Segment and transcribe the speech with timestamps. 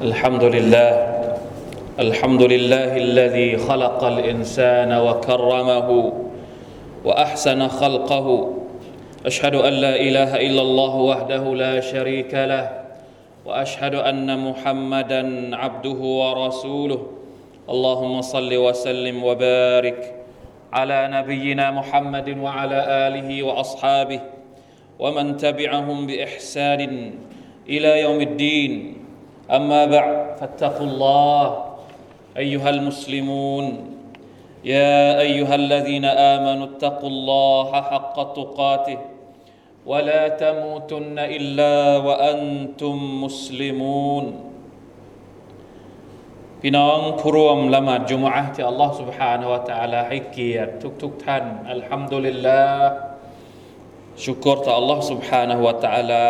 [0.00, 0.90] الحمد لله
[1.98, 6.12] الحمد لله الذي خلق الإنسان وكرمه
[7.04, 8.54] وأحسن خلقه.
[9.26, 12.80] أشهد أن لا إله إلا الله وحده لا شريك له
[13.44, 17.00] وأشهد أن محمدا عبده ورسوله.
[17.68, 20.14] اللهم صل وسلم وبارك
[20.72, 24.20] على نبينا محمد وعلى آله وأصحابه
[24.98, 27.12] ومن تبعهم بإحسان
[27.68, 28.99] إلى يوم الدين.
[29.57, 31.43] اما بعد فاتقوا الله
[32.37, 33.65] ايها المسلمون
[34.65, 38.99] يا ايها الذين امنوا اتقوا الله حق تقاته
[39.85, 44.25] ولا تموتن الا وانتم مسلمون
[46.61, 52.89] พี่น้องผู้ร่วมละหมาดจุมอะห์ที่อัลลอฮ์ سبحانه และ تعالى ให้เกียรติทุกๆทท่านอัลฮัมดุลิลลาห์
[54.23, 56.25] ชุกรต่อ Allah سبحانه และ تعالى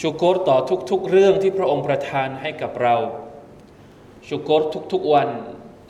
[0.00, 0.56] ชูกรต่อ
[0.90, 2.96] ทุกๆเรื่องที่พระองค์ประทานให้กับเรา
[4.28, 4.62] ชูกร
[4.92, 5.28] ทุกๆวัน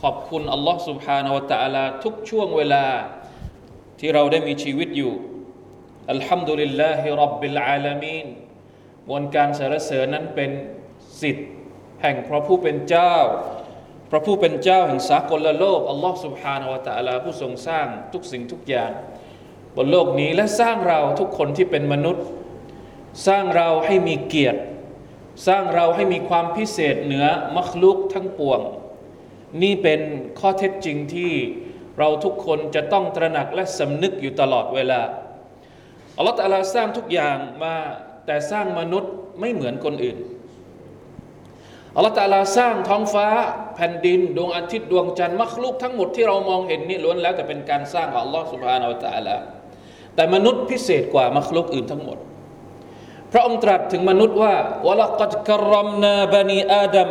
[0.03, 2.87] ขอบคุณอัลลอฮ์สุบฮานาวะตะอาลาทุกช่วงเวลา
[3.99, 5.13] ที่เราได้มีชีวิตอยู่
[6.11, 8.27] อัลฮัมดุลิลลาฮิรับบิลอาลามีน
[9.09, 10.51] มวลการสรรเสริญนั้นเป็น
[11.21, 11.49] สิทธิ์
[12.03, 13.15] แห่งพระผู้เป็นเจ้า
[14.11, 18.93] พระผู้เป็นเจ้าแห่งสากลโลกอัลลอฮ์สุบฮานาวะตะอาลาผู้ทรงสร้างทุกสิ่งทุกอย่าง
[19.77, 22.25] บนโลกนี้และสร้างเราทุกคนที่เป็นมนุษย์
[23.27, 24.61] สร้างเราให้มีเกียรติ
[25.47, 28.61] สร้างเราให้มีความพิเศษเหนือมัคลุกทั้งปวง
[29.63, 30.01] นี่เป็น
[30.39, 31.33] ข้อเท็จจริงที่
[31.99, 35.01] เราทุกคนจะต้องตระหนักและสำนึกอยู่ตลอดเวลา
[36.17, 37.75] อัลลอฮฺตะลาสร้างทุกอย่างมา
[38.27, 40.19] แต่สร้างมนุษย์ไม่เหมือนคนอื่น
[41.97, 43.27] อัลลอฮฺตะลาสร้างท้องฟ้า
[43.77, 49.37] แผ่นดิน ดวงอาทิตย์ดวงจันทร์มัคลุกทั้งหมดที่เรามองเห็นนี่ล้วนแล้วแต่เป็นการสร้างของอัลลอฮฺสุบฮานาอัลตะลา
[50.15, 52.19] แต่มนุษย์พิเศษกว่ามัคลุกอื่นทั้งหมด
[53.32, 54.56] พระองค์ตรัสถึงมนุษย์ว่า
[54.88, 57.10] วะลักัดกรมนาบานีอาดัม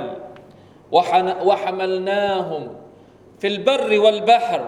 [0.97, 2.63] วะฮมัลนาฮุม
[3.41, 4.63] ฟิลบรวัลบหร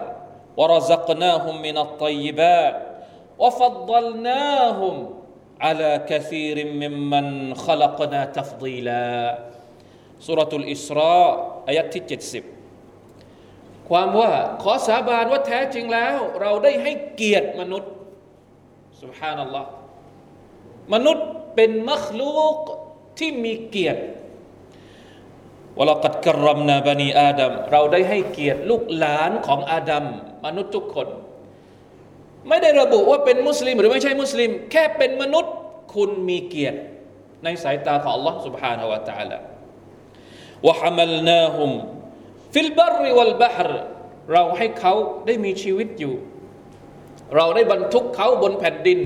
[0.59, 2.75] ورزقناهم من الطيبات
[3.41, 4.95] وفضلناهم
[5.61, 7.25] على كثير ممن
[7.65, 9.11] خلقنا تفضيلا
[10.25, 11.25] สุรทูลอิสรา
[11.67, 12.03] อายัดที่
[13.01, 14.31] 70 ความว่า
[14.63, 17.91] ขอสาบานว่าแท้จริงแล้ว เราได้ให้เกียรติมนุษย์
[19.01, 19.69] สุบฮานัลลอฮ์
[20.93, 22.57] มนุษย์ เป็นมัคลูก
[23.19, 24.01] ที่มีเกียรติ
[25.77, 30.05] วลกัดกรมนาบานีอาดัมเราได้ให้เกียรติลูกหลานของอาดัม
[30.45, 31.07] มนุษย์ทุกคน
[32.47, 35.53] ไม่ได้ระบุว่าเป็นมุสลิม หรือไม่ใช่มุสลิม แค่เป็นมนุษย์
[35.93, 36.79] คุณมีเกียรติ
[37.43, 39.37] ในสายตาของ Allah سبحانه และ تعالى
[40.65, 41.71] وحملناهم
[42.53, 43.69] في البر والبحر
[44.33, 44.93] เราให้เขา
[45.25, 46.15] ได้มีชีวิตอยู่
[47.35, 48.99] เราได้บรรทุกเขาบนแผ่นดิน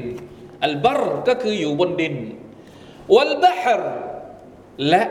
[0.64, 2.14] อัลบรก็คืออยู่บนดิน
[3.14, 3.82] วัลบหร
[4.88, 5.02] และ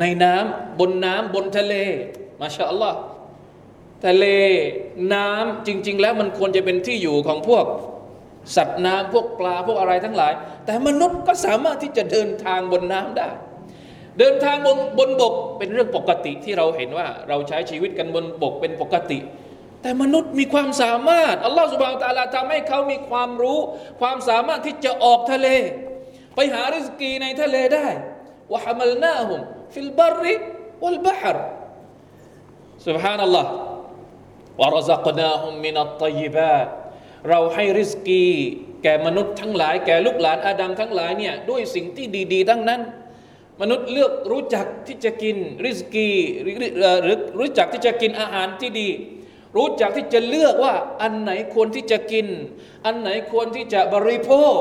[0.00, 1.74] ในน้ำบนน้ำบนทะเล
[2.40, 2.98] มาชาอัลลอฮ์
[4.06, 4.26] ทะเล
[5.14, 7.66] น้ำจริง ๆ แล้วมันควรจะเป็นที่อยู่ของพวก
[8.56, 10.32] สัตว์น้ำพวกปลาพวกอะไรทั้งหลาย
[10.64, 13.28] แต่มนุษย์ก็สามารถที่จะเดินทางบนน้ำได้
[14.18, 19.18] เดินทางบนบนบกเป็นเรื่องปกติที่เราเห็นว่า เราใช้ชีวิตกันบนบกเป็นปกติ
[19.82, 23.60] แต่มนุษย์มีความสามารถอัลลอฮฺสุบานตาลาทำให้เขามีความรู้
[24.00, 25.48] ความสามารถที่จะออกทะเล
[26.34, 27.88] ไปหาริสกีในทะเลได้
[28.52, 29.40] วะฮามลนาฮุม
[29.74, 30.34] ฟิลบาริ
[30.82, 31.36] วัลบาฮร
[32.86, 33.50] สุบฮานัลลอฮ์
[34.60, 36.66] วะรซักนาฮุมมินัตตยิบาต
[37.28, 38.26] เราให้ริสกี
[38.82, 42.80] แก่มนุษย์ทั้งหลาย แก่ลูกหลานอาดัมทั้งหลายเนี่ยด้วยสิ่งที่ดี ๆ ทั้งนั้น
[43.60, 46.10] มนุษย์เลือกรู้จักที่จะกินริสกี
[46.42, 48.88] หรือรู้จักที่จะกินอาหารที่ดี
[49.56, 52.26] รู้จักที่จะเลือกว่าอันไหนควรที่จะกิน
[52.86, 54.58] อันไหนควรที่จะบริโภค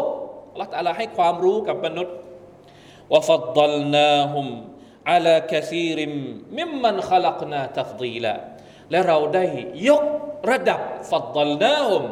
[0.51, 2.15] อัลลอฮฺตะลาให้ความรู้กับมนุษย์
[3.11, 4.47] ว่าฟัดดลนาฮุม
[5.11, 6.13] อัลาคซีริม
[6.57, 8.33] มิมมันขลักนาตัฟดีละ
[8.91, 9.45] และเราได้
[9.89, 10.03] ยก
[10.51, 12.03] ระดับฟัดดลนาฮุม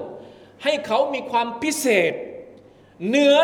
[0.63, 2.13] ให้เขามีความพิเศษ
[3.07, 3.37] เหนือ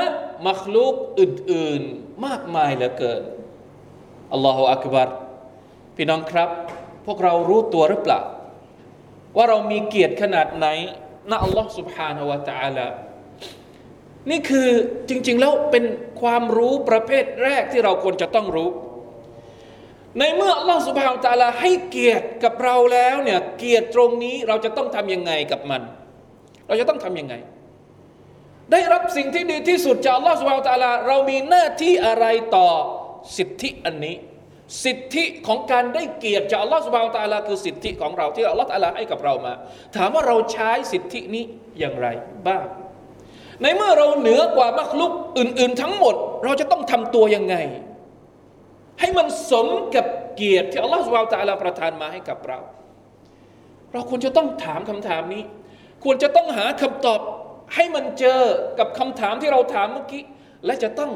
[0.48, 3.22] มัคลูกอื่นๆมากมายเหลือเกิน
[4.34, 5.10] อัลลอฮฺอักบัร
[5.96, 6.50] พี่น้องครับ
[7.06, 8.20] พวกเรารู้ตัวหรือเปล่า
[9.37, 10.67] ว่าเรามีเกียรติขนาดไหน
[11.31, 12.87] นะอัลลอฮฺ سبحانه และ تعالى
[14.31, 14.69] นี่คือ
[15.09, 15.85] จริง ๆ แล้วเป็น
[16.23, 18.71] ความรู้ประเภทแรกที่เราควรจะต้องรู้
[20.19, 25.83] ในเมื่ออัลลอฮฺ سبحانه และ تعالى ให้เกียรติกับเราแล้วเนี่ยเกียรติตรงนี้เราจะต้องทำยังไงกับมัน
[26.67, 27.35] เราจะต้องทำยังไง
[28.73, 32.27] ได้รับสิ่งที่ดีที่สุดจากอัลลอฮฺ سبحانه และ تعالى เรามีหน้าที่อะไร
[32.57, 32.69] ต่อ
[33.37, 34.17] สิทธิอันนี้
[34.84, 39.54] สิทธิของการได้เกียรติจากอัลลอฮฺสุบานตะลาคือสิทธิของเราที่อัลลอฮฺตะลาให้กับเรามา
[39.96, 41.44] ถามว่าเราใช้สิทธินี้
[41.80, 42.08] อย่างไร
[42.48, 42.66] บ้าง
[43.62, 47.56] ในเมื่อเราเหนือกว่ามักลุกอื่น ๆ ทั้งหมด เราจะต้องทำตัวยังไง
[49.00, 50.06] ให้มันสมกับ
[50.36, 52.60] เกียรติที่อัลลอฮฺสุบไบร์ตะลาประทานมาให้กับเรา
[53.94, 55.44] เราควรจะต้องถามคำถามนี้
[56.04, 57.20] ควรจะต้องหาคำตอบ
[57.76, 58.42] ให้มันเจอ
[58.80, 60.24] กับคำถามที่เราถามเมื่อกี้
[60.66, 61.12] และจะต้อง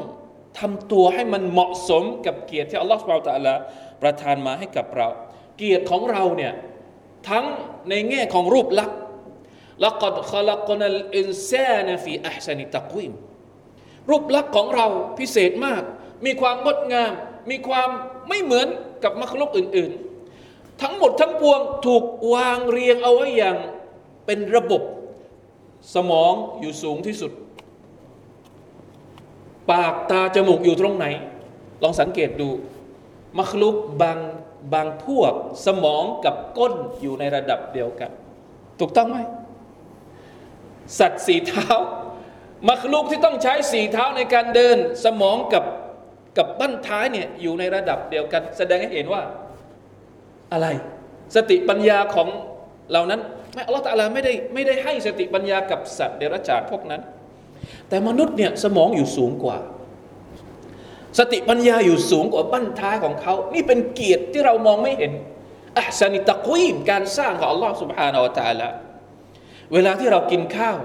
[0.58, 3.54] ทำตัวให้มันเหมาะสมกับเกียรติที่อัลลอฮฺสุบไบตะลา
[4.02, 5.08] ประทานมาให้กับเรา
[5.56, 6.52] เกียรติของเราเนี่ย
[7.28, 7.44] ทั้ง
[7.88, 8.98] ในแง่ของรูปลักษณ์
[9.84, 13.12] ละกัดขลักนัลอินซานฟีอัพซานิตะกวิม
[14.10, 14.86] รูปลักษณ์ของเรา
[15.18, 15.82] พิเศษมาก
[16.26, 17.12] มีความงดงาม
[17.50, 17.88] มีความ
[18.28, 18.68] ไม่เหมือน
[19.04, 19.92] กับมรรคลกอื่น
[20.36, 22.04] ๆ ทั้งหมดทั้งปวงถูก
[22.34, 23.56] วางเรียงเอาไว้อย่าง
[24.26, 24.82] เป็นระบบ
[25.94, 27.32] สมองอยู่สูงที่สุด
[29.70, 31.06] ปากตาจมูกอยู่ตรงไหน
[31.82, 32.48] ลองสังเกตดู
[33.38, 34.18] มรรคลุกบาง
[34.74, 35.32] บางพวก
[35.66, 38.10] สมองกับก้นอยู่ในระดับเดียวกัน
[38.80, 39.18] ถูกต้องไหม
[40.98, 41.68] สัตว์สีเท้า
[42.68, 45.64] มัคลูกที่ต้องใช้สีเท้าในการเดิน สมองกับ
[46.38, 49.22] กับบั้นท้ายเนี่ยอยู่ในระดับเดียวกัน แสดงให้เห็นว่า
[50.52, 50.66] อะไร
[51.36, 52.28] สติปัญญาของ
[52.90, 53.20] เหล่านั้น
[53.54, 57.02] ไม่อัลลอฮฺตะลาไม่ได้ไม่ได้ให้สติปัญญากับสัตว์เดรัจฉานพวกนั้น
[57.89, 59.57] แต่มนุษย์เนี่ยสมองอยู่สูงกว่า
[61.19, 65.11] สติปัญญาอยู่สูงกว่าบั้นท้ายของเขา นี่เป็นเกียรติที่เรามองไม่เห็น
[65.77, 68.69] อัพสนิตะกุยมการสร้างของอัลลอฮฺ سبحانه และ تعالى
[69.73, 70.77] เวลาที่เรากินข้าว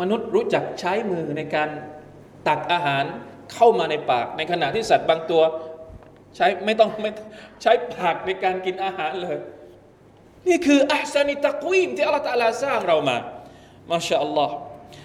[0.00, 1.68] มนุษย์รู้จักใช้มือในการ
[2.48, 3.04] ตักอาหาร
[3.52, 5.42] เข้ามาในปาก ในขณะที่สัตว์บางตัว
[6.36, 7.10] ใช้ไม่ต้องไม่
[7.62, 9.38] ใช้ปากในการกินอาหารเลย
[10.48, 13.16] นี่คืออัลสนิตะกุยมที่อัลลอฮฺตะลาสร้างเรามา
[13.90, 14.54] มาชาอัลลอฮ์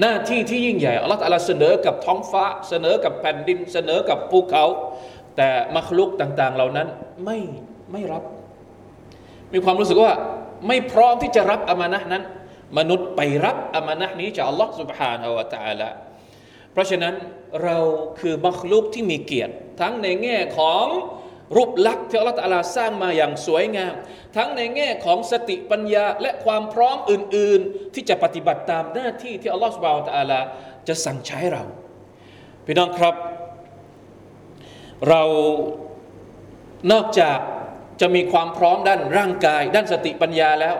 [0.00, 4.64] หน้าที่ที่ยิ่งใหญ่อัลลอฮ์ تعالى เสนอกับท้องฟ้า เสนอกับแผ่นดิน เสนอกับภูเขา
[5.36, 6.88] แต่มัคลุกต่าง ๆ เหล่านั้น
[7.24, 7.38] ไม่
[7.92, 8.22] ไม่รับ
[9.52, 10.12] มีความรู้สึกว่า
[10.68, 12.22] ไม่พร้อมที่จะรับอามานะนั้น
[12.78, 15.90] มนุษย์ไปรับอามานะนี้จากอัลลอฮ์ سبحانه และ تعالى
[16.72, 17.14] เพราะฉะนั้น
[17.62, 17.76] เรา
[18.20, 20.86] คือมัคลุกที่มีเกียรติ ทั้งในแง่ของ
[21.55, 23.93] รูปลักษณ์ที่อัลลอฮฺลาสร้างมาอย่างสวยงาม
[24.35, 30.39] ทั้งในแง่ของสติปัญญาและความพร้อมอื่น ๆ ที่จะปฏิบัติตามหน้าที่ที่อัลลอฮฺสุบาตาลา
[30.87, 31.63] จะสั่งใช้เรา
[32.65, 33.15] พี่น้องครับ
[35.09, 35.23] เรา
[36.91, 37.37] นอกจาก
[38.01, 40.75] จะมีความพร้อมด้านร่างกาย ด้านสติปัญญาแล้ว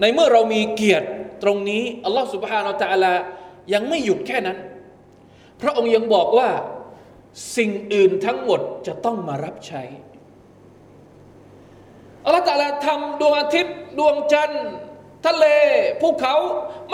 [0.00, 1.08] ในเมื่อเรามีเกียรติ
[1.42, 3.16] ตรงนี้อัลลอฮฺสุบฮานาอัลลอฮ
[3.74, 4.58] ยังไม่หยุดแค่นั้น
[5.60, 6.48] พระองค์ยังบอกว่า
[7.56, 9.82] สิ่งอื่นทั้งหมดจะต้องมารับใช้
[12.24, 14.68] อัลลอฮฺตะลาทำดวงอาทิตย์ ดวงจันทร์
[15.26, 15.44] ทะเล
[16.00, 16.34] ภูเขา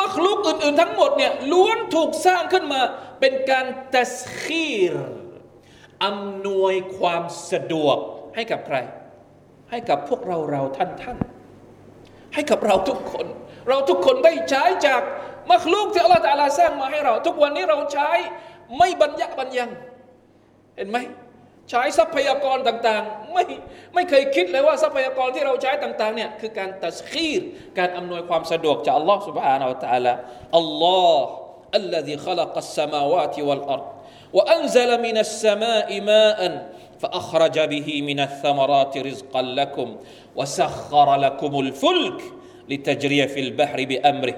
[0.01, 2.81] มัคลุกอื่น ๆ ทั้งหมดเนี่ยล้วนถูกสร้างขึ้นมา
[3.21, 4.95] เป็นการตัสคีร
[6.05, 7.97] อำนวยความสะดวก
[8.35, 8.77] ให้กับใคร
[9.71, 11.19] ให้กับพวกเราเราท่านท่าน
[12.35, 13.27] ให้กับเราทุกคน
[13.69, 15.03] เราทุกคนได้ใช้จาก
[15.53, 18.11] มัคลูกที่อัลลอฮฺตาลาสร้างมาให้เรา ทุกวันนี้เราใช้
[18.79, 19.71] ไม่บรรยับรรยัง
[20.78, 20.98] เห็นไหม
[21.70, 23.44] ใช้ทรัพยากรต่างๆ ไม่
[23.94, 27.42] ไม่เคยคิดเลยว่าทรัพยากรที่เราใช้ต่างๆเนี่ยคือการตัสคีร
[27.78, 30.14] การอำนวยความสะดวกจากอัลลอฮฺ سبحانه และ تعالى
[30.58, 31.28] อัลลอฮ์
[31.82, 33.88] الذي خلق السماوات والأرض
[34.34, 36.40] وأنزل من السماء ماء
[37.00, 39.96] فأخرج به من الثمرات رزقا لكم
[40.36, 42.20] وسخر لكم الفلك
[42.70, 44.36] لتجري في البحر بأمره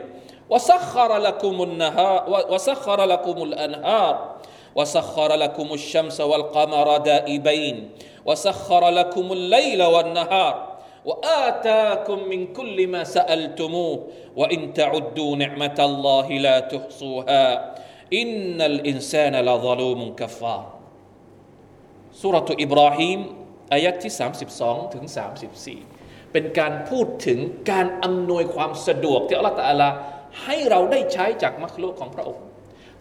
[0.49, 4.35] وسخر لكم النهار وسخر لكم الأنهار
[4.75, 7.89] وسخر لكم الشمس والقمر دائبين
[8.25, 10.71] وسخر لكم الليل والنهار
[11.05, 17.75] وآتاكم من كل ما سألتموه وإن تعدوا نعمة الله لا تحصوها
[18.13, 20.81] إن الإنسان لظلوم كفار
[22.21, 23.19] สุรตุอิบราฮิม
[23.73, 24.13] อายัดที่
[24.53, 25.05] 32 ถึง
[25.69, 27.39] 34 เป็นการพูดถึง
[27.71, 29.89] การอำนวยความสะดวกที่อัลลอฮฺตะลา
[30.43, 32.43] ให้เราได้ใช้จากมัคลุกของพระองค์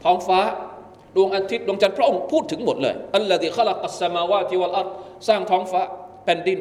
[0.03, 0.41] ท้องฟ้า
[1.16, 4.88] ดวงอาทิตย์ดวงจันทร์พระองค์พูดถึงหมดเลยالله الذي خلق السماوات والأرض
[5.28, 5.82] สร้างท้องฟ้า
[6.26, 6.60] แผ่นดิน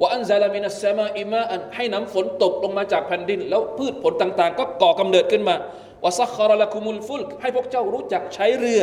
[0.00, 5.56] وأنزل من السماء ماء ให้น้ำฝนตกลงมาจากแผ่นดิน แล้วพืชผลต่างๆ ก็ก่อกำเนิดขึ้นมา
[6.04, 8.82] وسخر لكم الفلك ให้พวกเจ้ารู้จักใช้เรือ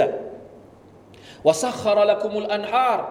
[1.47, 3.05] وسخر لكم الأنهار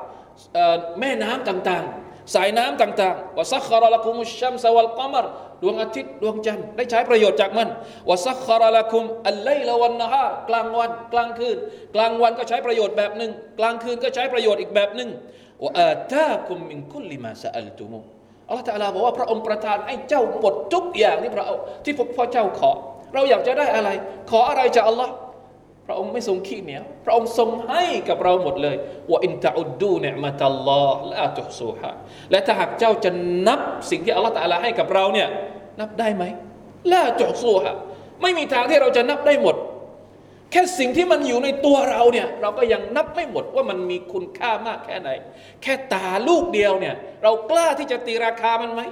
[1.01, 5.27] แม่น้ำต่างๆ สายน้ำต่างๆوسخر لكم الشمس والقمر
[5.63, 7.69] ดวงอาทิตย์ดวงจันทร์ได้ใช้ประโยชน์จากมัน
[8.09, 11.57] วะซักคาระละคุมอัลไลละวันนะฮารกลางวัน กลางคืน
[11.95, 15.11] กลางวันก็ใช้ประโยชน์แบบหนึ่งกลางคืนก็ใช้ประโยชน์อีกแบบหนึ่ง
[15.63, 18.01] ว่าอาตาคุมมินคุลลิมาสอัลตุมู
[18.49, 21.45] อัลลอฮฺตะลาบอกว่าพระองค์ประทานให้เจ้าหมดทุกอย่างที่พระ
[21.85, 22.73] ที่พระเจ้าขอ
[23.15, 23.89] เราอยากจะได้อะไร
[24.31, 25.15] ขออะไรจากอัลลอฮ์
[25.87, 28.77] พระองค์ไม่ทรงขี้เหนียวพระองค์ทรงให้กับเราหมดเลย
[29.11, 31.91] ว่าอินตะอุดดูเนมัตัลลอฮ์ละตุซูฮะ
[32.31, 33.11] และถ้าหากเจ้าจะ
[33.47, 35.29] นับสิ่งที่อัลลอฮฺตะลาให้กับเราเนี่ย
[35.81, 36.25] นับได้ไหม
[36.93, 37.75] ละตุฮซูฮะ
[38.23, 39.57] ไม่มีทางที่เราจะนับได้หมด
[40.51, 45.11] แค่สิ่งที่มันอยู่ในตัวเราเนี่ย เราก็ยังนับไม่หมดว่ามันมีคุณค่ามากแค่ไหน
[45.63, 48.83] แค่ตาลูกเดียวเนี่ย เรากล้าที่จะตีราคามันไหม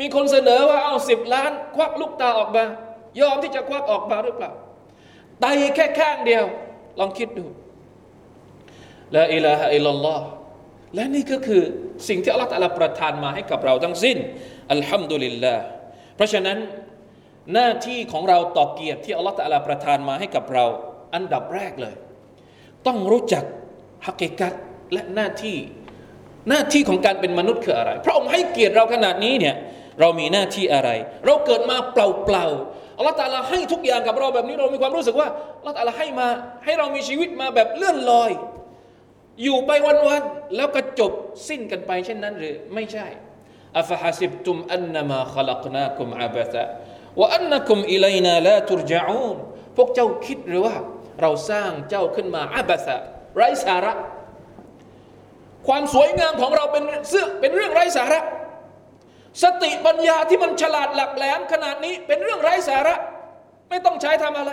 [0.00, 2.64] มีคนเสนอว่าเอาสิบล้าน ควักลูกตาออกมา
[3.20, 4.50] ยอมที่จะควักออกมาหรือเปล่า
[5.40, 5.46] ไต
[5.76, 6.44] แค่ข้างเดียว
[6.98, 7.46] ลองคิดดู
[9.16, 10.26] ละอิลาฮะอิลลัลลอฮ์
[10.94, 11.62] และนี่ก็คือ
[12.08, 14.16] สิ่งที่อัลลอฮฺประทานมาให้กับเราทั้งสิ้น
[14.72, 15.64] อัลฮัมดุลิลลาห์
[16.16, 16.58] เพราะฉะนั้น
[17.54, 19.34] หน้าที่ของเราต่อเกียรติที่อัลลอฮฺ
[19.68, 20.64] ประทานมาให้กับเรา
[21.14, 21.94] อันดับแรกเลย
[22.86, 23.44] ต้องรู้จัก
[24.06, 24.54] ฮักกิกัต
[24.92, 25.58] และหน้าที่
[26.48, 29.54] หน้าที่ของการเป็นมนุษย์คืออะไร พระองค์ให้เกียรติเราขนาดนี้เนี่ย
[30.00, 30.90] เรามีหน้าที่อะไร
[31.26, 35.28] เราเกิดมาเปล่าๆอัลลอฮฺตะลาให้ทุกอย่างกับเราแบบนี้เรามีความรู้สึกว่า
[35.58, 36.28] อัลลอฮฺตะลาให้มา
[36.64, 38.30] ให้เรามีชีวิตมาแบบเลื่อนลอย
[39.42, 41.12] อยู่ไปวันๆแล้วก็จบ
[41.48, 43.06] สิ้นกันไปเช่นนั้นหรือไม่ใช่
[43.78, 46.64] อัฟฮัสิบตุมอันนมาขลักนาคุมอาบะตะ
[47.18, 49.36] ว่าอันนักุมอิลัยนาลาตุรจาอูน
[49.76, 50.74] พวกเจ้าคิดหรือว่า
[51.20, 52.96] เราสร้างเจ้าขึ้นมาอาบะสะ
[53.36, 53.92] ไร้สาระ
[55.66, 58.20] ความสวยงามของเราเป็นเสื้อเป็นเรื่องไร้สาระ
[59.42, 62.94] สติปัญญาที่มันฉลาดหลักแหลมขนาดนี้เป็นเรื่องไร้สาระ
[63.68, 64.52] ไม่ต้องใช้ทำอะไร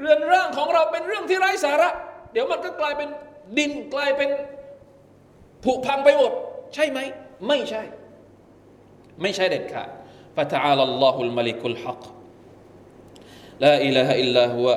[0.00, 1.88] เรือนร่างของเราเป็นเรื่องที่ไร้สาระ
[2.32, 3.08] เดี๋ยวมันก็กลายเป็น
[3.57, 4.29] ดินกลายเป็น
[5.63, 6.31] ผุพังไปหมด
[6.73, 6.99] ใช่ไหม
[7.47, 7.83] ไม่ใช่
[9.21, 9.89] ไม่ใช่เด็ดขาด
[10.37, 12.03] فتعالى الله الملك الحق
[13.63, 14.67] لا إله إلا هو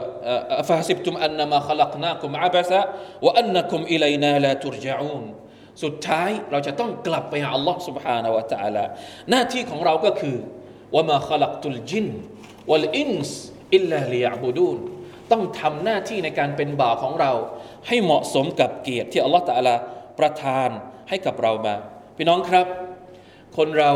[0.62, 2.83] أفحسبتم أنما خلقناكم عبثا
[3.25, 5.25] وأنكم إلينا لا ترجعون
[5.83, 8.85] สุดท้ายเราจะต้องกลับไปหา Allah سبحانه และ تعالى
[9.31, 10.37] หน้าที่ของเราก็คือ
[10.95, 12.07] ว่ามาขลักตุลจิน
[12.71, 13.38] วัลอินส์
[13.75, 14.78] อิลลาลิยาบูดูน
[15.33, 17.33] ต้องทำหน้าที่ในการเป็นบ่าวของเรา
[17.88, 19.76] ให้เหมาะสมกับเกียรติที่อัลลอฮฺตะลา
[20.20, 20.70] ประทาน
[21.10, 21.76] ให้กับเรามา
[22.18, 22.68] พี่น้องครับ
[23.58, 23.92] คนเรา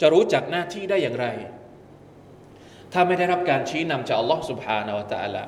[0.00, 1.26] จะรู้จักหน้าที่ได้อย่างไร
[2.92, 5.44] ถ้าไม่ได้รับการชี้นำจากอัลลอฮฺสุบฮานาวะตะลา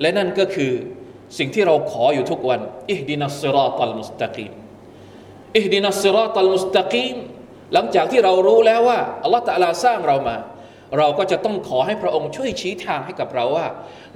[0.00, 0.72] และนั่นก็คือ
[1.38, 2.60] สิ่งที่เราขออยู่ทุกวัน
[2.90, 4.52] อิฮดินัสซิรอตัลมุสตะกีม
[5.56, 7.16] อิฮดินัสซิรอตัลมุสตะกีม
[7.74, 10.36] หลังจากที่เรารู้แล้วว่าอัลลอฮฺตะลาสร้างเรามา
[10.98, 13.66] เราก็จะต้องขอให้พระองค์ช่วยชี้ทางให้กับเราว่า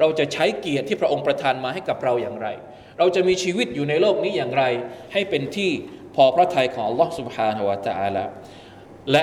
[0.00, 2.48] เราจะใช้เกียรติที่พระองค์ประทานมาให้กับเราอย่างไร
[2.98, 4.64] เราจะมีชีวิตอยู่ในโลกนี้อย่างไร
[5.12, 5.70] ให้เป็นที่
[6.14, 8.24] พอพระทัยของ Allah Subhanahu wa Taala
[9.12, 9.22] และ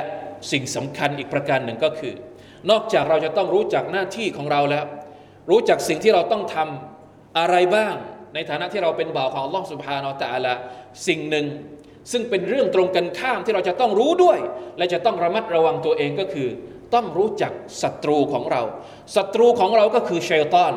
[0.51, 2.13] สิ่งสำคัญอีกประการหนึ่งก็คือ
[2.71, 4.85] นอกจากเราจะต้องรู้จักหน้าที่ของเราแล้ว
[5.49, 7.95] รู้จักสิ่งที่เราต้องทำอะไรบ้าง
[8.33, 10.53] ในฐานะที่เราเป็นบ่าวของ Allah Subhanahu wa Taala
[11.07, 11.45] สิ่งหนึ่ง
[12.11, 14.39] ซึ่งเป็นเรื่องตรงกันข้ามที่เราจะต้องรู้ด้วย
[14.77, 16.49] และจะต้องระมัดระวังตัวเองก็คือ
[16.93, 17.51] ต้องรู้จัก
[17.81, 18.61] ศัตรูของเรา
[19.15, 20.73] ศัตรูของเราก็คือชัยตอน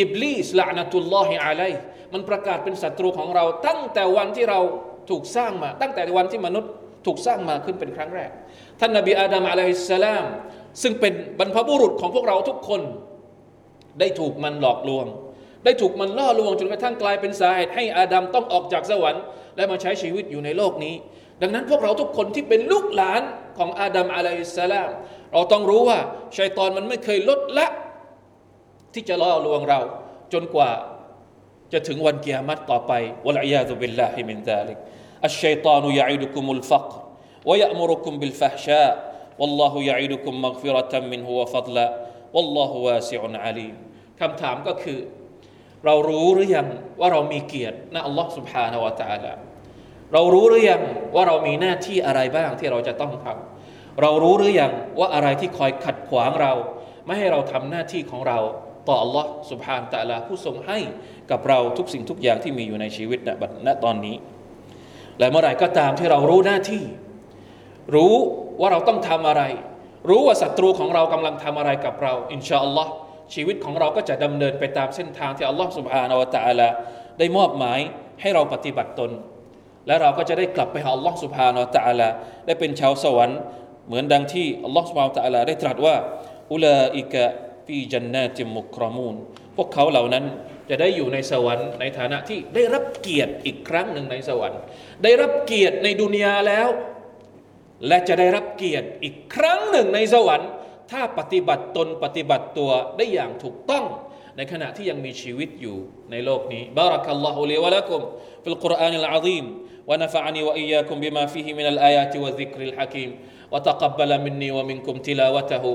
[0.00, 1.72] อิบลีสละนตุลลอฮิอะลัย
[2.12, 4.60] มันประกาศเป็นศัตรูของเรา ตั้งแต่วันที่เรา
[5.10, 6.70] ถูกสร้างมา ตั้งแต่วันที่มนุษย์
[7.06, 8.30] ถูกสร้างมาขึ้นเป็นครั้งแรก
[8.80, 10.24] ท่านนบีอาดัมอะลัยฮิสสลาม
[10.82, 12.80] ซึ่งเป็นบรรพบุรุษของพวกเราทุกคน
[14.00, 15.06] ได้ถูกมันหลอกลวง
[15.64, 19.22] ได้ถูกมันล่อลวงจนกระทั่งกลายเป็นสาเหตุให้อาดัมต้องออกจากสวรรค์
[19.56, 20.94] และมาใช้ชีวิตอยู่ในโลกนี้
[21.42, 23.22] ดังนั้นพวกเราทุกคนที่เป็นลูกหลาน
[23.58, 24.90] ของอาดัมعليه السلام
[25.32, 25.98] เราต้องรู้ว่า
[26.36, 27.66] ชัยตอนมันไม่เคยลดละ
[28.94, 29.80] ที่จะล่อลวงเรา
[30.32, 30.70] จนกว่า
[31.73, 32.91] จะถึงวันเกียรติต่อไป
[33.27, 34.77] วะลัยยาตุบิลลาฮิมินซาลิก
[35.25, 36.95] อัชชัยตานุยะอิดุคุมุลฟักร
[37.49, 38.91] ويأمركم بالفحشاء
[39.39, 41.87] والله يعيدكم مغفرة منه وفضلا
[42.35, 43.75] والله واسع عليم
[44.19, 44.99] คำถามก็คือ
[45.85, 46.67] เรารู้หรือยัง
[46.99, 49.33] ว่าเรามีเกียรตินะอัลลอฮ์ سبحانه และ تعالى
[50.13, 50.81] เรารู้หรือยัง
[51.15, 56.53] ว่าเรามีหน้าที่อะไรบ้างที่เราจะต้องทำเรารู้หรือยังว่าอะไรที่คอยขัดขวางเรา
[57.05, 58.39] ไม่ให้เราทำหน้าที่ของเรา
[58.87, 60.77] ต่ออัลลอฮ์ سبحانه และ تعالى ผู้ทรงให้
[61.31, 63.19] กับเราทุกสิ่งทุกอย่างที่มีอยู่ในชีวิต
[63.65, 64.15] ณตอนนี้
[65.19, 66.83] และเมื่อไหร่ก็ตามที่เรารู้หน้าที่
[67.95, 68.13] รู้
[68.59, 69.43] ว่าเราต้องทำอะไร
[70.09, 72.91] รู้ว่าศัตรูของเรากำลังทำอะไรกับเรา อินชาอัลลอฮ์
[73.33, 76.69] ชีวิตของเราก็จะดำเนินไปตามเส้นทางที่อัลลอฮ์สุบฮานาวะตะอาลา
[77.19, 77.79] ได้มอบหมาย
[78.21, 79.11] ให้เราปฏิบัติตน
[79.87, 82.09] และเราก็จะได้กลับไปหาอัลลอฮ์สุบฮานาวะตะอาลา
[82.45, 83.39] ได้เป็นชาวสวรรค์
[83.87, 85.95] เหมือนดังที่อัลลอฮ์สุบฮานาวะตะอาลาได้ตรัสว่า
[86.53, 87.25] อุลาอิกะ
[87.69, 89.15] ฟีจันนาติมุกรมูน
[89.55, 90.25] พวกเขาเหล่านั้น
[90.69, 94.59] จะได้อยู่ในสวรรค์ในฐานะที่ได้รับเกียรติอีกครั้งหนึ่งในสวรรค์
[95.03, 96.67] ได้รับเกียรติในดุนยาแล้ว
[97.87, 100.49] และจะได้รับเกียรติอีกครั้งหนึ่งในสวรรค์
[100.91, 103.85] ถ้าปฏิบัติตนปฏิบัติตัวได้อย่างถูกต้อง
[104.37, 105.77] ในขณะที่ยังมีชีวิตอยู่
[106.11, 108.01] ในโลกนี้บารักัลลอฮุลีวะลักุม
[108.43, 109.45] ฟิลกุรอานิลอาซีม
[109.87, 113.09] ونفعني وإياكم بما فيه من الآيات والذكر الحكيم
[113.51, 115.65] وتقبل مني ومنكم تلاوته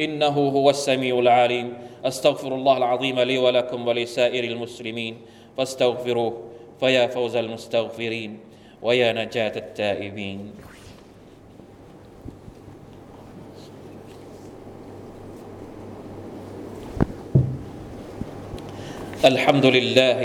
[0.00, 1.72] إنه هو السميع العليم.
[2.04, 5.16] أستغفر الله العظيم لي ولكم ولسائر المسلمين.
[5.56, 6.42] فاستغفروه
[6.80, 8.38] فيا فوز المستغفرين
[8.82, 10.52] ويا نجاة التائبين.
[19.24, 20.20] الحمد لله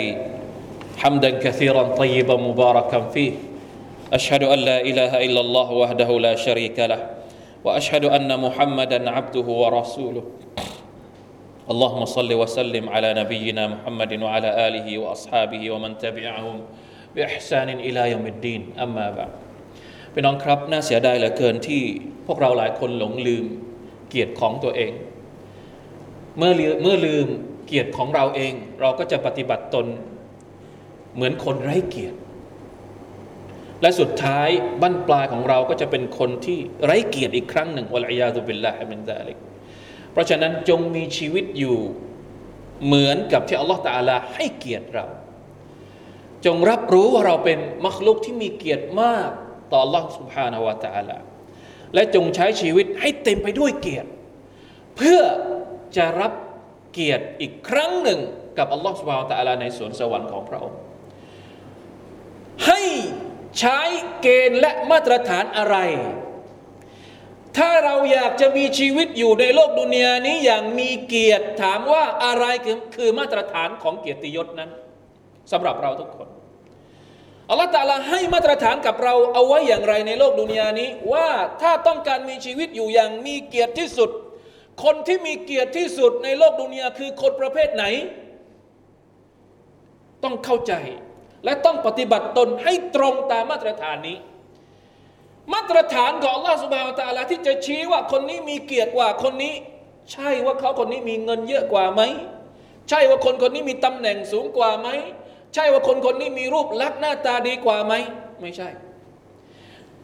[0.97, 3.31] حمدا كثيرا طيبا مباركا فيه.
[4.13, 7.16] أشهد أن لا إله إلا الله وحده لا شريك له.
[7.64, 10.24] واشهد ان محمدا عبده ورسوله
[11.72, 16.56] اللهم صل وسلم على نبينا محمد وعلى اله واصحابه ومن تبعهم
[17.14, 19.32] باحسان الى يوم الدين اما بعد
[20.12, 21.82] พี่น้องครับน่าเสียดายเหลือเกินที่
[22.26, 23.44] พวกเราหลายคนหลงลืม
[24.08, 24.92] เกียรติของตัวเอง
[26.38, 26.52] เมื่อ
[26.82, 27.26] เมื่อลืม
[27.66, 29.86] เกียรติของเราเอง เราก็จะปฏิบัติตน
[31.14, 32.16] เหมือนคนไร้เกียรติ
[33.82, 34.48] และสุดท้าย
[34.82, 39.36] บั้นปลายของเราก็จะเป็นคนที่ไร้เกียรติอีกครั้งหนึ่งวะลัยยาตุบิลลาฮิมินซาลิก
[40.12, 41.78] เพราะฉะนั้นจงมีชีวิตอยู่
[42.86, 45.06] เหมือนกับที่อัลลอฮฺตาลาให้เกียรติเรา
[46.46, 49.30] จงรับรู้ว่าเราเป็นมัคลุกที่มีเกียรติมาก
[49.70, 51.18] ต่อ Allah سبحانه และ تعالى
[51.94, 54.08] และจงใช้ชีวิตให้เต็มไปด้วยเกียรติ
[54.96, 55.20] เพื่อ
[55.96, 56.32] จะรับ
[56.92, 58.20] เกียรติอีกครั้งหนึ่ง
[58.58, 60.85] กับอัลลอฮฺ سبحانه และ تعالى ในสวนสวรรค์ของพระองค์ให้
[63.59, 63.79] ใช้
[64.21, 65.77] เกณฑ์และมาตรฐานอะไร
[67.57, 74.69] ถ้าเราอยากจะมีชีวิตอยู่ในโลกดุนยานี้อย่างมีเกียรติถามว่าอะไรคือคือมาตรฐานของเกียรติยศนั้น
[75.51, 76.27] สำหรับเราทุกคน
[77.49, 81.29] อัลลอฮฺตาลาให้มาตรฐานกับเราเอาไว้อย่างไรในโลกดุนยานี้ ว่า
[81.61, 84.09] ถ้าต้องการมีชีวิตอยู่อย่างมีเกียรติที่สุด
[84.83, 87.85] คนที่มีเกียรติที่สุดในโลกดุนยาคือคนประเภทไหน
[90.23, 90.73] ต้องเข้าใจ
[91.47, 94.17] และต้องปฏิบัติตนให้ตรงตามมาตรฐานนี้
[95.53, 99.53] มาตรฐานของอัลลอฮฺสุบฮานตะลาที่จะชี้ว่าคนนี้มีเกียรติกว่าคนนี้
[100.11, 102.01] ใช่ว่าเขาคนนี้มีเงินเยอะกว่าไหม
[102.89, 104.87] ใช่ว่าคนคนนี้มีตำแหน่งสูงกว่าไหม
[105.53, 107.93] ใช่ว่าคนคนนี้มีรูปลักษณ์หน้าตาดีกว่าไหม
[108.41, 108.69] ไม่ใช่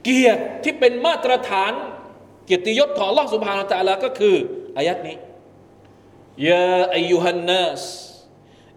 [0.03, 1.73] เกียรติที่เป็นมาตรฐาน
[2.45, 4.35] เกียรติยศของอัลลอฮฺสุบฮานตะลาก็คือ
[4.77, 5.17] อายัดนี้
[6.49, 7.83] ยาอายุฮันนัส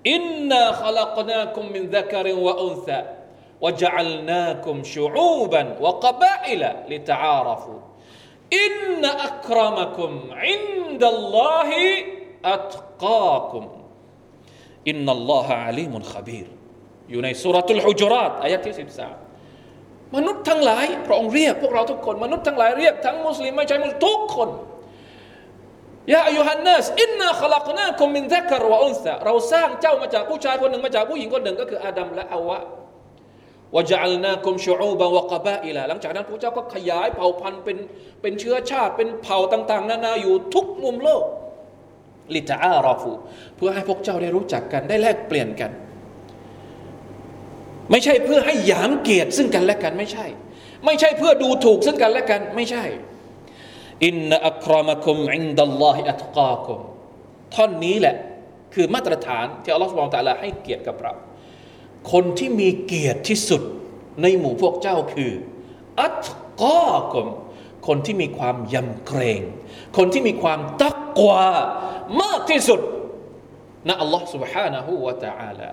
[0.08, 3.02] إنا خلقناكم من ذكر وأنثى
[3.62, 7.80] وجعلناكم شعوبا وقبائل لتعارفوا
[8.54, 11.70] إن أكرمكم عند الله
[12.46, 13.70] أتقاكم
[14.88, 16.48] إن الله عليم خبير
[17.12, 18.76] อยู่ในสุรทูลฮุจรัตอายะที่
[19.46, 24.50] 13มนุษย์ทั้งหลายพระองค์เรียกพวกเราทุกคนมนุษย์ทั้งหลายเรียกทั้งมุสลิมไม่ใช่มุสลิมทุกคน
[26.13, 32.59] ยาอายุฮันนัสอินนาขลักนาคุมมินซักรวะอุนซะเราสร้างเจ้ามาจากผู้ชายคนหนึ่งมาจากผู้หญิงคนหนึ่งก็คืออาดัมและอาวะ
[33.75, 37.77] วะจัลนาคุมชูอูบะวะกบะอิละหลังจากนั้นพระเจ้าก็ขยายเผ่าพันธุ์เป็น
[38.23, 41.23] เป็นเชื้อชาติเป็นเผ่าต่าง ๆ นานาอยู่ทุกมุมโลก
[42.35, 43.13] ลิตาอาราฟู
[43.57, 45.71] เพื่อให้พวกเจ้าได้รู้จักกันได้แลกเปลี่ยนกัน
[47.91, 50.27] ไม่ใช่เพื่อให้หยามเกียรติซึ่งกันและกันไม่ใช่
[50.85, 52.85] ไม่ใช่เพื่อดูถูกซึ่งกันและกันไม่ใช่
[54.06, 56.80] อินนอัครามะคุมอินดัลลอฮิอัตกาคุม
[57.56, 58.16] ท่อนนี้แหละ
[58.74, 61.14] คือมาตรฐานที่อัลลอฮฺสุบานตะลาให้เกียรติกับเรา
[62.12, 63.62] คนที่มีเกียรติที่สุด
[64.22, 65.32] ในหมู่พวกเจ้าคือ
[66.02, 66.28] อัต
[66.62, 67.28] กาคุม
[67.88, 69.42] คนที่มีความยำเกรง
[69.98, 71.46] คนที่มีความตักกวา
[72.22, 72.80] มากที่สุด
[73.88, 75.72] นะอัลลอฮฺ سبحانه และ تعالى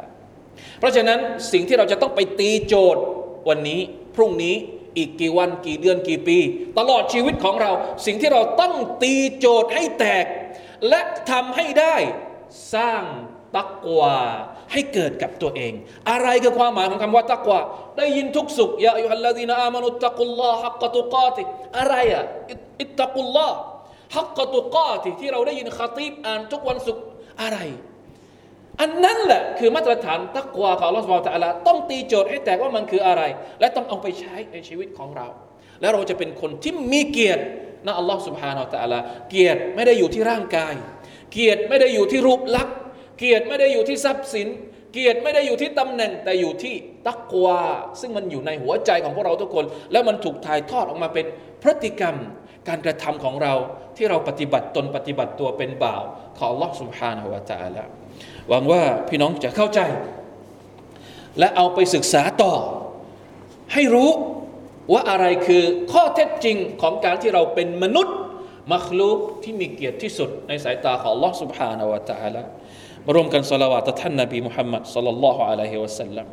[0.79, 1.19] เพราะฉะนั้น
[1.53, 3.03] สิ่งที่เราจะต้องไปตีโจทย์
[3.49, 3.81] วันนี้
[4.17, 4.55] พรุ่งนี้
[4.98, 6.38] อีกกี่วันกี่เดือนกี่ปี
[6.78, 7.72] ตลอดชีวิตของเรา
[8.06, 10.26] สิ่งที่เราต้องตีโจทย์ให้แตก
[10.90, 11.02] และ
[11.32, 11.96] ทำให้ได้
[12.74, 13.04] สร้าง
[13.56, 14.18] ตักวา
[14.72, 15.74] ให้เกิดกับตัวเอง
[16.10, 17.60] อะไรคือความหมายของคำว่าตักวา
[17.98, 21.44] ได้ยินทุกสุขยาอัยฮัลลาดีนอามานุตักุลลอฮักกตุกาติ
[21.78, 22.24] อะไรอะ
[22.82, 23.50] อิตตักุลลอ
[24.16, 26.98] ฮักกตุกาติที่เราได้ยินคาตีบอ่านทุกวันสุข
[27.42, 27.58] อะไร
[28.82, 33.22] อันนั้นแหละคือมาตรฐานตักวาของอัลลอฮฺสุบไบร์ตะลาต้องตีโจทย์ให้แตกว่ามันคืออะไร
[33.60, 35.28] และต้องเอาไปใช้ในชีวิตของเรา
[35.82, 37.44] แล้วเราจะเป็นคนที่มีเกียรติ
[37.86, 40.76] นะอัลลอฮฺสุบฮานาอัลตะลาเกียรติไม่ได้อยู่ที่ร่างกาย
[41.32, 42.76] เกียรติไม่ได้อยู่ที่รูปลักษณ์
[43.20, 44.48] เกียรติไม่ได้อยู่ที่ทรัพย์สิน
[44.94, 46.76] เกียรติไม่ได้อยู่ที่ตำแหน่งแต่อยู่ที่
[47.08, 47.62] ตักวา
[48.00, 51.26] ซึ่งมันอยู่ในหัวใจของพวกเราทุกคน แล้วมันถูกถ่ายทอดออกมาเป็น
[51.62, 52.16] พฤติกรรม
[52.68, 53.54] การกระทำของเรา
[53.98, 56.04] ที่เราปฏิบัติตนปฏิบัติตัวเป็นบ่าว
[56.38, 57.84] ของลอฮฺสุบฮานาอัลตะลา
[58.50, 59.80] หวังว่าพี่น้องจะเข้าใจ
[61.40, 62.54] และเอาไปศึกษาต่อ
[63.74, 64.12] ให้รู้
[64.94, 68.18] ว่าอะไรคือข้อเท็จจริงของการที่เราเป็นมนุษย์
[68.74, 72.63] มัคลูกที่มีเกียรติที่สุดในสายตาของลอสุบฮานาวะตาละมา
[73.14, 76.28] ร่วมกันสละวาตต่อท่านนบีมุฮัมมัดสัลลัลลอฮุอะลัยฮิวะสัลลัม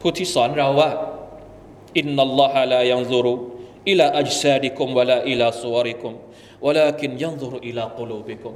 [0.00, 0.90] ผู้ที่สอนเราว่า
[1.98, 6.12] إن الله لا ينظر إلى أجسادكم ولا إلى صوركم
[6.66, 8.54] ولكن ينظر إلى قلوبكم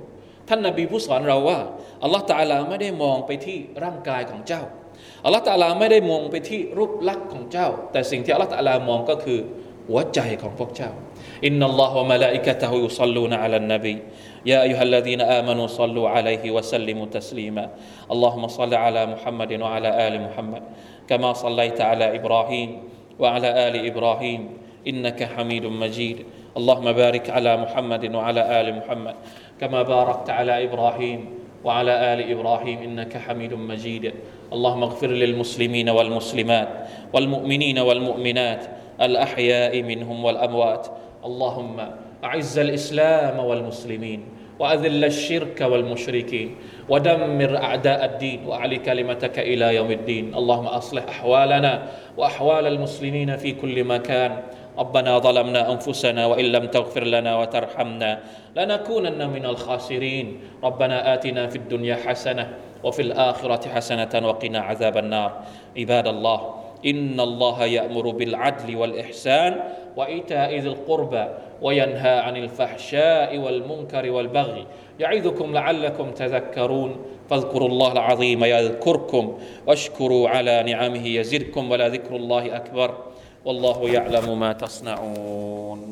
[0.48, 1.58] ท่านนบีผู้สอนเราว่า
[2.02, 4.62] อัลลอฮ์ตะอาลาไม่ได้มองไปที่ร่างกายของเจ้า
[5.24, 9.38] อัลลอฮ์ตะอาลาไม่ได้มองไปที่รูปลักษณ์ของเจ้า แต่สิ่งที่อัลลอฮ์ตะอาลามองก็คือ
[9.89, 10.91] หัวใจของพวกเจ้า
[11.45, 13.95] อินนัลลอฮฺวะมะลาอิกะตะฮุยุศ็อลลูนอะลันนบี
[14.45, 17.69] يا أيها الذين آمنوا صلوا عليه وسلموا تسليما
[18.11, 20.63] اللهم صل على محمد وعلى آل محمد
[21.09, 22.69] كما صليت على إبراهيم
[23.19, 24.41] وعلى آل إبراهيم
[24.87, 26.17] إنك حميد مجيد
[26.57, 29.15] اللهم بارك على محمد وعلى آل محمد
[29.61, 31.19] كما باركت على إبراهيم
[31.63, 34.13] وعلى آل إبراهيم إنك حميد مجيد
[34.53, 36.69] اللهم اغفر للمسلمين والمسلمات
[37.13, 38.65] والمؤمنين والمؤمنات
[39.00, 40.86] الأحياء منهم والأموات.
[41.24, 41.76] اللهم
[42.24, 44.24] أعز الإسلام والمسلمين
[44.58, 46.56] وأذل الشرك والمشركين
[46.88, 50.34] ودمر أعداء الدين وأعلي كلمتك إلى يوم الدين.
[50.34, 51.82] اللهم أصلح أحوالنا
[52.16, 54.42] وأحوال المسلمين في كل مكان.
[54.78, 58.18] ربنا ظلمنا أنفسنا وإن لم تغفر لنا وترحمنا
[58.56, 60.40] لنكونن من الخاسرين.
[60.64, 65.30] ربنا آتنا في الدنيا حسنة وفي الآخرة حسنة وقنا عذاب النار.
[65.78, 69.60] عباد الله إن الله يأمر بالعدل والإحسان
[69.96, 71.24] وإيتاء ذي القربى
[71.62, 74.66] وينهى عن الفحشاء والمنكر والبغي
[75.00, 76.96] يعظكم لعلكم تذكرون
[77.30, 82.94] فاذكروا الله العظيم يذكركم واشكروا على نعمه يزدكم ولذكر الله أكبر
[83.44, 85.90] والله يعلم ما تصنعون